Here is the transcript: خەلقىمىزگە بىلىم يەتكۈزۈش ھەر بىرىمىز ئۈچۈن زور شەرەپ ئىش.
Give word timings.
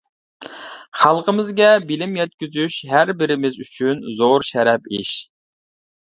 خەلقىمىزگە 1.01 1.67
بىلىم 1.91 2.15
يەتكۈزۈش 2.19 2.77
ھەر 2.93 3.11
بىرىمىز 3.19 3.59
ئۈچۈن 3.65 4.01
زور 4.21 4.47
شەرەپ 4.49 4.89
ئىش. 5.01 5.13